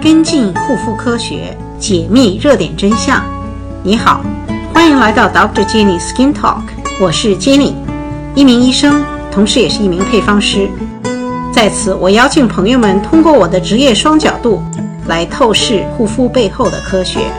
[0.00, 3.20] 跟进护肤科学，解密热点真相。
[3.82, 4.24] 你好，
[4.72, 5.64] 欢迎来到 Dr.
[5.64, 6.62] Jenny Skin Talk，
[7.00, 7.74] 我是 Jenny，
[8.36, 10.70] 一名医生，同时也是一名配方师。
[11.52, 14.62] 在此，我邀请朋友们通过我的职业双角度
[15.08, 17.32] 来透视护肤背后的科学。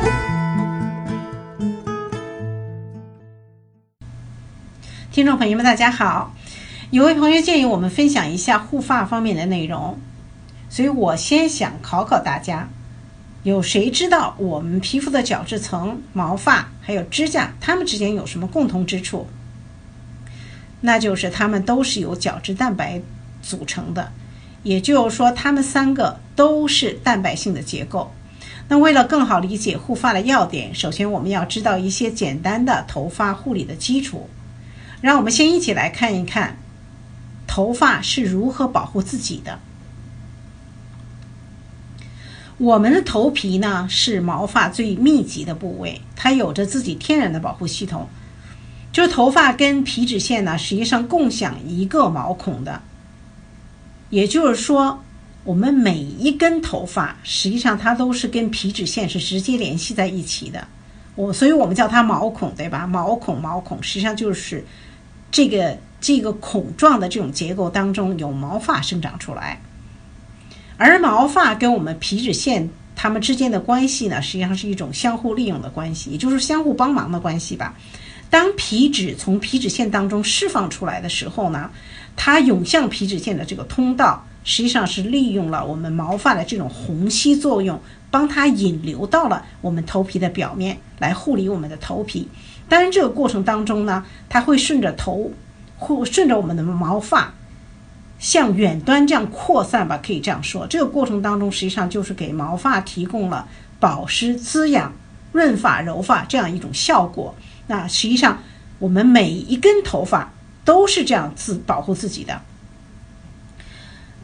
[5.13, 6.33] 听众朋友们，大家好。
[6.91, 9.97] 有位朋友建议我们分享一下护发方面的内容，
[10.69, 12.69] 所以我先想考考大家：
[13.43, 19.27] 有谁知道我们皮肤的角质层、毛发还有指甲，它们之间有什么共同之处？
[20.81, 23.01] 那就是它们都是由角质蛋白
[23.41, 24.11] 组成的，
[24.63, 28.11] 也就是说，它们三个都是蛋白性的结构。
[28.67, 34.29] 那为了更好理解护发的要点，首先我们要知道一些简单的头发护理的基础。
[35.01, 36.57] 让我们先一起来看一看。
[37.47, 39.57] 头发是如何保护自己的？
[42.59, 48.07] 我们的头皮呢，是毛发最密集的部位，它有着自己天然的保护系统。
[48.91, 52.81] 就是头发跟皮脂腺呢，实际上共享一个毛孔的。
[54.09, 55.01] 也就是说，
[55.43, 60.67] 我们每一根头发，实际上它都是跟皮脂腺是直接联系在一起的。
[61.15, 62.85] 我，所以我们叫它毛孔，对吧？
[62.85, 64.63] 毛孔，毛孔，实际上就是
[65.31, 65.77] 这个。
[66.01, 69.59] 这个孔状的这种结构当中有毛发生长出来，
[70.79, 77.75] 而毛发跟我们皮脂腺它们之间的关系呢，实际上是一种相互利用的关系，也就是相互帮忙的关系吧。
[78.29, 81.69] 当皮脂从皮脂腺当中释放出来的时候呢，
[82.15, 92.27] 它涌向皮脂腺的这个通道，实际上是利用了我们毛发的这种虹吸作用，帮它引流到了我们头皮的表面来护理我们的头皮。
[92.69, 95.31] 当然，这个过程当中呢，它会顺着头。
[95.81, 97.33] 或顺着我们的毛发
[98.19, 100.67] 向远端这样扩散吧，可以这样说。
[100.67, 103.47] 这个过程当中，实际上就是给毛发提供了
[103.79, 104.93] 保湿、滋养、
[105.31, 107.33] 润发、柔发这样一种效果。
[107.67, 108.39] 那实际上，
[108.77, 110.33] 我们每一根头发
[110.65, 112.41] 都是这样自保护自己的。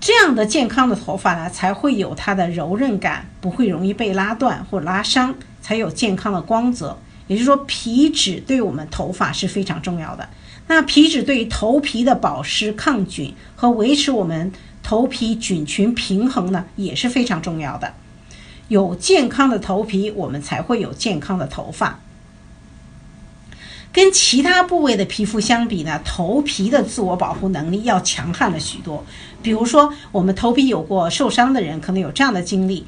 [0.02, 7.00] 这样的健康的头发呢，才会有它的柔韧感，不会容易被拉断或拉伤，才有健康的光泽。
[7.28, 10.30] 也就是说，皮脂对我们头发是非常重要的。
[10.68, 17.94] 那皮脂对于头皮的保湿、抗菌和维持我们头皮菌群平衡呢，也是非常重要的。
[18.68, 22.00] 有健康的头皮，我们才会有健康的头发。
[23.94, 29.06] 跟其他部位的皮肤相比呢，头皮的自我保护能力要强悍了许多。
[29.42, 32.86] 比如说，我们头皮有过受伤的人，可能有这样的经历：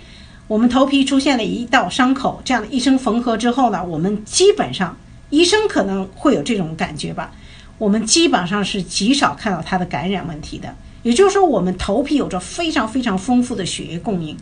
[0.48, 4.98] 我们头皮出现了一道伤口，这样的医生缝合之后呢，我们基本上
[5.30, 7.32] 医生可能会有这种感觉吧。
[7.78, 14.36] 我们基本上是极少看到它的感染问题的，也就是说，我们头皮有着非常非常丰富的血液供应，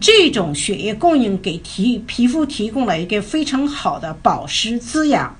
[0.00, 5.36] 这种血液供应给提皮肤提供了一个非常好的保湿、滋养、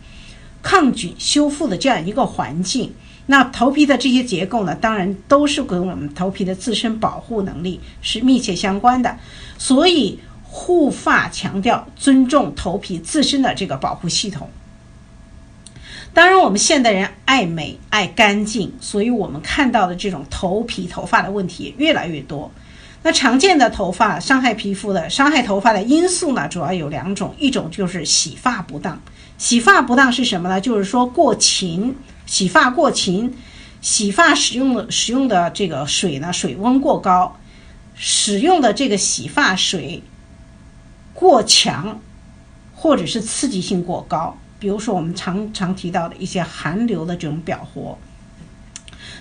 [0.62, 2.92] 抗菌、修复的这样一个环境。
[3.26, 9.16] 那头皮的这些结构呢，当然都是跟我们头皮的自身保护能力是密切相关的。
[9.58, 14.48] 所以，护发强调尊重头皮自身的这个保护系统。
[16.14, 22.50] 当然，我们现代人爱美、爱干净，所以我们看到的这种头皮、头发的问题也越来越多。
[23.02, 29.00] 那常见的头发伤害皮肤的、伤害头发的因素呢，主要有两种，一种就是洗发不当。
[29.36, 30.60] 洗发不当是什么呢？
[30.60, 31.94] 就是说过勤，
[32.26, 33.32] 洗发过勤，
[33.80, 37.36] 洗发使用的使用的这个水呢，水温过高，
[37.94, 40.02] 使用的这个洗发水
[41.14, 42.00] 过强，
[42.74, 44.36] 或者是刺激性过高。
[44.58, 47.96] 比如说，我们常常提到的一些寒流的这种表活，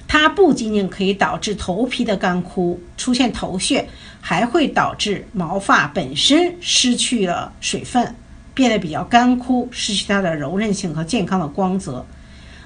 [0.07, 3.87] 它不仅仅可以导致头皮的干枯、出现头屑，
[4.19, 8.15] 还会导致毛发本身失去了水分，
[8.53, 12.05] 变得比较干枯，失去它的柔韧性和健康的光泽。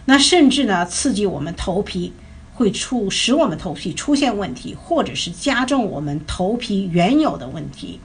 [0.05, 2.13] 那甚至呢，刺激我们头皮，
[2.53, 7.99] 会出使我们头皮出现问题，或者是加重我们头皮原有的问题。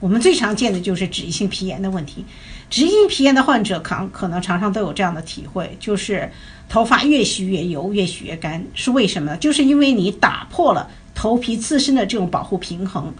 [0.00, 2.24] 我们最常见的就是脂溢性皮炎的问题。
[2.70, 6.30] 脂溢性皮炎的患者，可可能常常都有这样的体会，就是
[6.68, 9.36] 头发越洗越油，越洗越干，是为什么呢？
[9.38, 13.12] 就是因为你打破了头皮自身的这种保护平衡，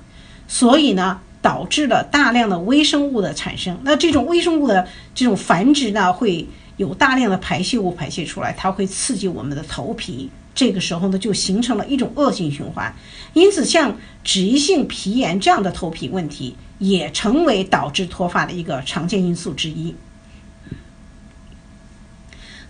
[0.46, 3.78] 所以呢，导致了大量的微生物的产生。
[3.82, 6.46] 那这种微生物的这种繁殖呢，会
[6.76, 10.30] 有大量的排泄物排泄出来，它会刺激我们的头皮。
[10.58, 12.92] 这个时候呢，就形成了一种恶性循环，
[13.32, 19.94] 因此像脂溢性皮炎这样的头皮问题，也成为导致脱发的一个常见因素之一。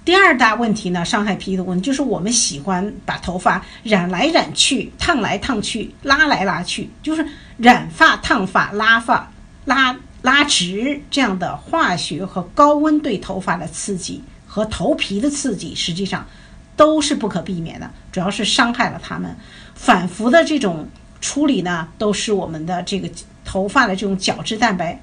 [0.04, 7.26] 第二大问题呢，伤害皮肤的问题就是我们喜欢把头发染来染去、烫来烫去、拉来拉去，就是
[7.56, 9.32] 染发、烫发、拉发、
[9.64, 16.26] 拉拉直这样的化学和高温对头发的刺激和头皮的刺激，实际上
[16.78, 19.36] 都是不可避免的，主要是伤害了它们。
[19.74, 20.88] 反复的这种
[21.20, 23.10] 处理呢，都是我们的这个
[23.44, 25.02] 头发的这种角质蛋白，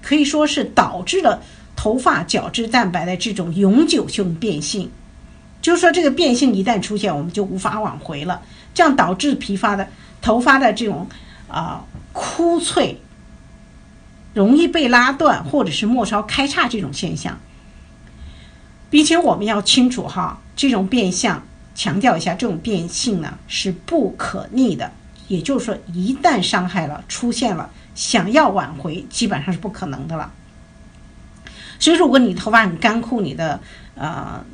[0.00, 1.42] 可以说是导致了。
[1.80, 4.90] 头发角质蛋白的这种永久性变性，
[5.62, 8.42] 就是说这个变性一旦出现，我们就无法挽回了，
[8.74, 9.86] 这样导致皮发的
[10.20, 11.06] 头发的这种
[11.46, 13.00] 啊枯脆，
[14.34, 17.38] 容易被拉断或者是末梢开叉这种现象，
[18.90, 21.42] 并且我们要清楚哈，这种变相
[21.74, 24.90] 强调一下，这种变性呢是不可逆的，
[25.28, 30.32] 也就是说一旦伤害了出现了，想要挽回基本上是不可能的了。
[31.78, 33.60] 所以，如果你头发很干枯，你的
[33.94, 34.44] 呃，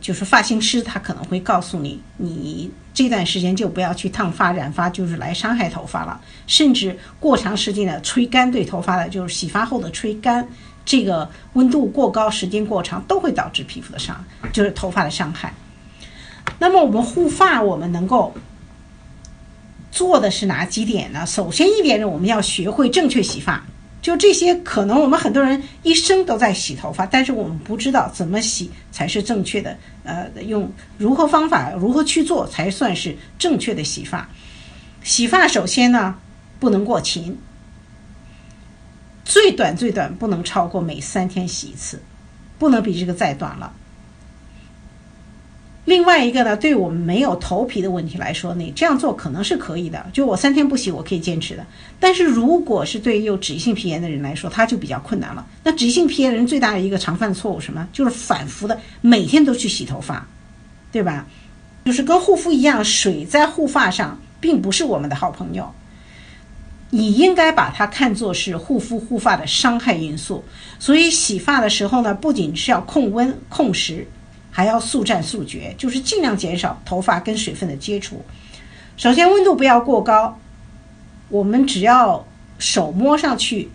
[0.00, 6.20] 就是发型师他可能会告诉你，你这段时间就不要去烫发、染发，就是来伤害头发了。
[6.46, 10.46] 甚至过长时间的吹干对头发的，就是洗发后的吹干，
[10.84, 15.52] 这个温度过高、时间过长，都会导致皮肤的伤，就是头发的伤害。
[16.58, 18.34] 那么，我们护发，我们能够
[19.90, 21.24] 做的是哪几点呢？
[21.26, 23.64] 首先一点呢，我们要学会正确洗发。
[24.02, 29.74] 就这些，可能我们很多人一生都在洗头发，但是我们不知道怎么洗才是正确的。
[30.02, 34.28] 呃，用如何方法，如何去做才算是正确的洗发？
[35.02, 36.14] 洗发首先呢，
[36.60, 37.38] 不能过勤，
[39.24, 42.02] 最短最短不能超过每三天洗一次，
[42.58, 43.72] 不能比这个再短了。
[45.86, 50.06] 另外一个呢，对我们没有头皮的问题来说，你这样做可能是可以的。
[50.14, 51.66] 就我三天不洗，我可以坚持的。
[52.00, 55.46] 但是如果是对于有脂溢性皮炎的人来说，他就比较困难了。
[55.62, 57.86] 那脂溢性皮炎人最大的一个常犯错误什么？
[57.92, 60.26] 就是反复的每天都去洗头发，
[60.90, 61.26] 对吧？
[61.84, 65.70] 就是跟护肤一样，水在护发上并不是我们的好朋友。
[66.94, 70.44] 你应该把它看作是护肤护发的伤害因素。
[70.78, 74.06] 所以洗发的时候呢，不仅是要控温控时。
[74.56, 78.24] 还要速战速决，就是尽量减少头发跟水分的接触。
[78.96, 80.38] 首先，温度不要过高，
[81.28, 82.24] 我们只要
[82.56, 83.68] 手摸上去，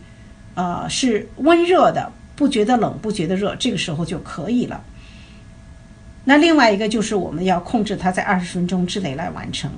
[0.55, 4.81] 呃，是温热的，不觉得冷，不觉得热，这个时候就可以了。
[6.23, 9.69] 那另外一个就是我们要控制它在二十分钟之内来完成。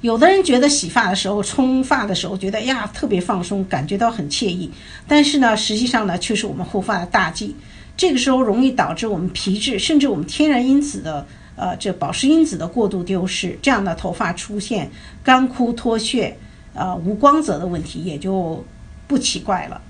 [0.00, 4.70] 有的人觉得洗发的时候、冲发的时候觉得呀特别放松，感觉到很惬意，
[5.08, 7.56] 但是呢，实际上呢却是我们护发的大忌。
[7.96, 14.88] 这个时候容易导致我们皮质甚至我们天然因子的呃这保湿因子的过度丢失，这样的头发出现
[15.24, 16.36] 干枯脱屑、
[16.74, 18.64] 呃无光泽的问题也就
[19.08, 19.80] 不奇怪了。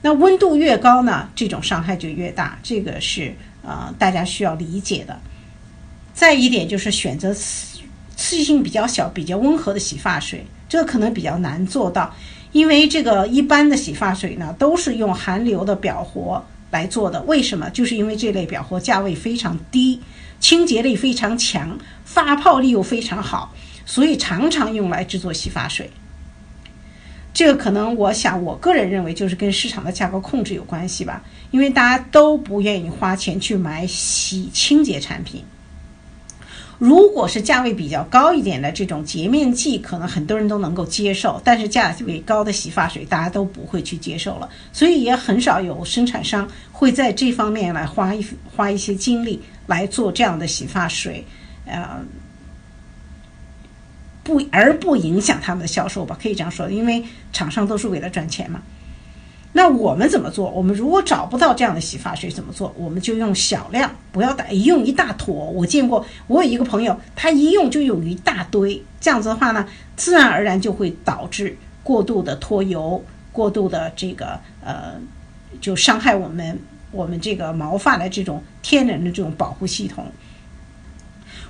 [0.00, 5.20] 那温度越高呢，这种伤害就越大，这个是呃大家需要理解的。
[6.14, 7.34] 再一点就是选择
[8.16, 12.14] 刺激性比较小、比较温和的洗发水，这个可能比较难做到，
[12.52, 16.44] 因为这个一般的洗发水呢都是用含硫的表活。
[16.70, 17.70] 来做的，为什么？
[17.70, 20.00] 就是因为这类表活价位非常低，
[20.40, 23.54] 清洁力非常强，发泡力又非常好，
[23.86, 25.88] 所以常常用来制作洗发水。
[27.32, 31.22] 这个可能，我想，我个人认为就是跟市场的价格控制有关系吧，
[31.52, 35.44] 因为大家都不愿意花钱去买洗清洁产品。
[36.78, 51.24] 如果是价位比较高一点的这种洁面剂，可能很多人都能够接受，但是价位高的洗发水大家都不会去接受了，所以也很少有生产商会在这方面来花一花一些精力来做这样的洗发水，
[51.64, 52.04] 呃，
[54.22, 58.60] 不而不影响他们的销售吧，可以这样说，因为厂商都是为了赚钱嘛。
[59.56, 60.50] 那我们怎么做？
[60.50, 62.74] 我们如果找不到这样的洗发水怎么做？
[62.76, 65.32] 我们就用小量，不要大，用一大坨。
[65.32, 74.94] 我见过，我有一个朋友，他一用就用一大堆，这样子的话呢，自然而然就会导致过度的脱油，过度的这个呃，
[75.60, 76.58] 就伤害我们
[76.90, 80.04] 我们这个毛发的这种天然的这种保护系统。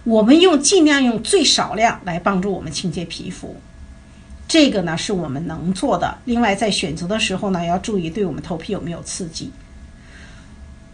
[0.04, 3.56] 我们用尽量用最少量来帮助我们清洁皮肤。
[4.46, 6.18] 这个呢是我们能做的。
[6.24, 9.50] 另外，在选择的时候呢，要注意对我们头皮有没有刺激。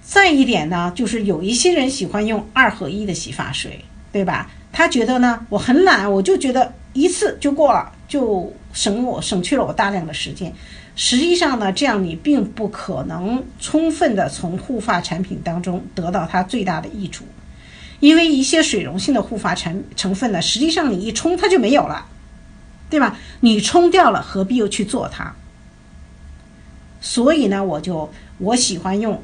[0.02, 4.50] 再一点呢，就是有一些人喜欢用二合一的洗发水，对吧？
[4.72, 10.52] 他觉得呢，我很懒，我就觉得一次就过了，就省我省去了我大量的时间。
[10.96, 17.24] 实际上呢，这样你并不可能充分的从护发产品当中得到它最大的益处，
[18.00, 22.06] 因为一些水溶性的护发成成分呢，实际上你一冲它就没有了。
[22.90, 23.16] 对吧？
[23.40, 25.32] 你冲掉了，何必又去做它？
[27.00, 29.22] 所以呢，我就我喜欢用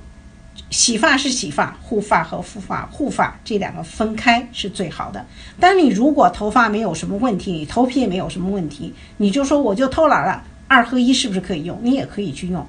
[0.71, 5.27] 洗发是洗发，护发和护发护发这两个分开是最好的。
[5.61, 11.79] 但你如果头发没有什么问题，你头皮也没有什么问题，你就说我就偷懒了，二合一是不是可以用？
[11.83, 12.67] 你也可以去用。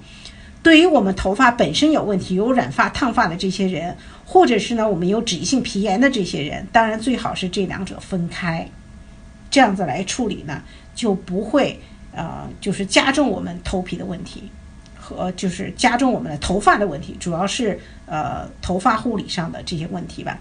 [0.61, 8.69] 对于我们头发本身有问题、有染发、烫发的这些人，或者是呢我们有脂溢性皮炎的这些人，当然最好是这两者分开，
[9.49, 10.61] 这样子来处理呢，
[10.97, 11.79] 就不会
[12.13, 14.51] 呃就是加重我们头皮的问题。
[14.99, 20.37] 和就是加重我们的头发的问题，主要是呃头发护理上的这些问题吧。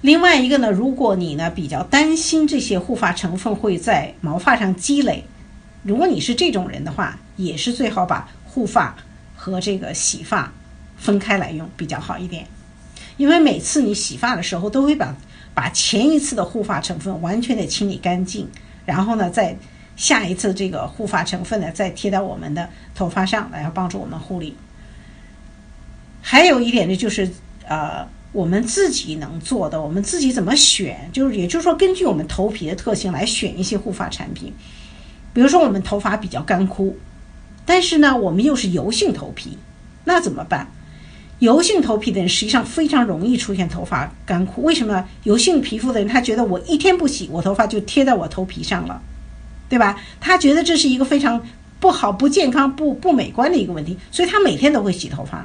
[0.00, 5.24] 另外一个呢，如果你呢比较担心这些护发成分会在毛发上积累，
[5.82, 8.94] 如果你是这种人的话，也是最好把护发
[9.34, 10.52] 和这个洗发
[10.96, 12.46] 分开来用比较好一点。
[13.16, 15.16] 因为每次你洗发的时候，都会把
[15.52, 18.48] 把前一次的护发成分完全的清理干净，
[18.86, 19.54] 然后呢再。
[19.96, 24.54] 下一次这个护发成分呢，再贴到我们的头发上，来帮助我们护理。
[26.20, 27.26] 还有一点呢，就是
[27.66, 34.52] 呃，我们自己能做的，我们自己怎么选，就是也就是说，根据我们头皮的特性来选一些护发产品。
[35.32, 36.94] 比如说，我们头发比较干枯，
[37.64, 39.56] 但是呢，我们又是油性头皮，
[40.04, 40.68] 那怎么办？
[41.40, 44.62] 油性头皮的人实际上非常容易出现头发干枯。
[44.62, 45.06] 为什么？
[45.24, 49.00] 油性皮肤的人他觉得我一天不洗，我头发就贴在我头皮上了。
[49.68, 50.00] 对吧？
[50.20, 51.44] 他觉得这是一个非常
[51.80, 55.44] 不好、不健康、不不美观的一个问题，所以他每天都会洗头发。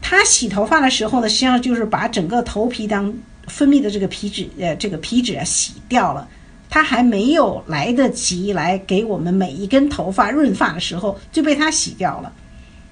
[0.00, 3.12] 他洗头发的时候呢，实际上就是把整个头皮当
[3.48, 6.28] 分泌的这个皮脂，呃，这个皮脂啊洗掉了。
[6.70, 12.32] 他还没有来得及来给我们每一根头发润发的时候，就被他洗掉了。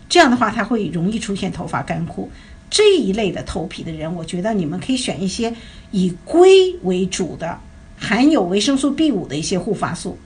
[0.09, 2.31] 这样的话，他会容易出现头发干枯。
[2.71, 5.55] 这一类的头皮的人，我觉得你们可以选一些
[5.91, 7.59] 以硅为主的。
[7.97, 10.19] 含有维生素 B 五的一些护发素，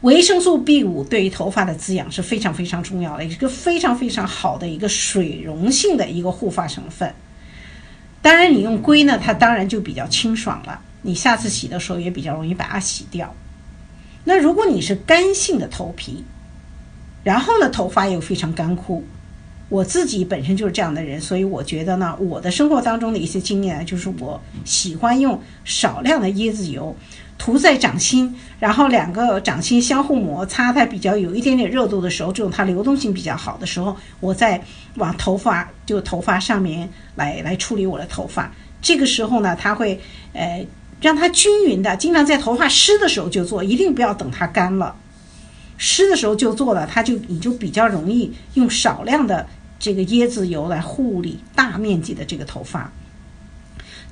[0.00, 7.14] 维生素 B 五对于头发的滋养是非常非常重要的，一个非常非常好的一个水溶性的一个护发成分。
[8.20, 13.32] 当然，你用硅呢，它当然就比较清爽了，你下次洗的时候也比较容易把它洗掉。
[14.24, 16.24] 那如果你是干性的头皮，
[17.22, 19.04] 然后呢，头发又非常干枯。
[19.68, 26.94] 我自己本身就是这样的人，所以我觉得呢，我的生活当中的一些经验就是我喜欢用少量的椰子油
[27.38, 34.62] 涂在掌心，然后两个掌心相互摩擦，它比较有一点点热度的时候，这种它流动性比较好的时候，我再
[34.96, 38.52] 往头发就头发上面来来处理我的头发。
[38.82, 39.98] 这个时候呢，它会
[40.34, 40.66] 呃
[41.00, 44.94] 让它均匀的，经常在头发湿的时候就做，一定不要等它干了，
[45.82, 49.44] 湿的时候就做了，它就你就比较容易用少量的。
[49.84, 52.92] 这个椰子油来护理大面积的这个头发，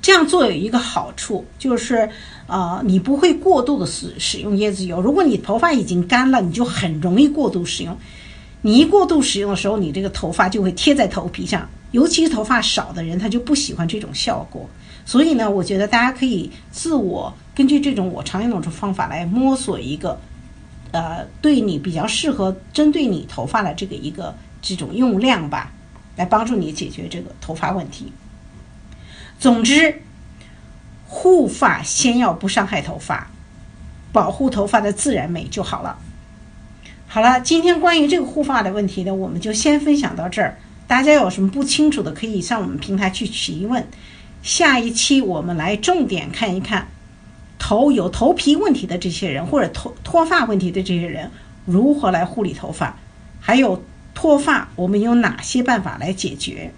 [0.01, 2.09] 这样做有一个好处，就是
[2.47, 4.99] 呃，你不会过度的使使用椰子油。
[4.99, 7.97] 如果你头发已经干了，你就很容易过度使用。
[8.63, 14.69] 你一过度使用的时候，你这个头发就会贴在头皮上，尤其是头发少的人，他就不喜欢这种效果。
[15.05, 20.19] 所以呢，我觉得大家可以自我根据这种我常用的这方法来摸索一个，
[20.91, 24.35] 呃，对你比较适合、针对你头发的这个一个。
[24.63, 25.71] 这种用量吧，
[26.17, 28.13] 来帮助你解决这个头发问题。
[29.39, 30.03] 总之，
[31.07, 33.31] 护发先要不伤害头发，
[34.11, 35.97] 保护头发的自然美就好了。
[37.07, 40.59] 好了，今天关于这个护发的问题呢，我们就先分享到这儿。
[40.87, 43.87] 大家有什么不清楚的，可以上我们平台去提问。
[44.43, 46.87] 下一期我们来重点看一看
[47.61, 51.29] 头有头皮问题的这些人，或者脱脱发问题的这些人，
[51.65, 52.97] 如何来护理头发，
[53.39, 53.83] 还有。
[54.13, 56.73] 脱发，我们有哪些办法来解决？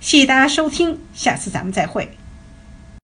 [0.00, 2.15] 谢谢大家收听，下次咱们再会。